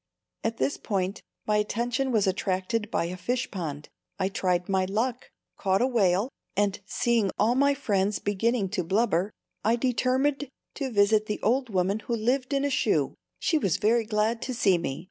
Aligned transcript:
"]At 0.43 0.57
this 0.57 0.77
point 0.77 1.21
my 1.45 1.57
attention 1.57 2.11
was 2.11 2.25
attracted 2.25 2.89
by 2.89 3.05
a 3.05 3.15
fish 3.15 3.51
pond. 3.51 3.87
I 4.17 4.29
tried 4.29 4.67
my 4.67 4.85
luck, 4.85 5.29
caught 5.59 5.79
a 5.79 5.85
whale, 5.85 6.27
and 6.57 6.79
seeing 6.87 7.29
all 7.37 7.53
my 7.53 7.75
friends 7.75 8.17
beginning 8.17 8.69
to 8.69 8.83
blubber, 8.83 9.29
I 9.63 9.75
determined 9.75 10.49
to 10.73 10.89
visit 10.89 11.27
the 11.27 11.39
old 11.43 11.69
woman 11.69 11.99
who 11.99 12.15
lived 12.15 12.51
in 12.51 12.65
a 12.65 12.71
shoe. 12.71 13.13
She 13.37 13.59
was 13.59 13.77
very 13.77 14.05
glad 14.05 14.41
to 14.41 14.55
see 14.55 14.79
me. 14.79 14.99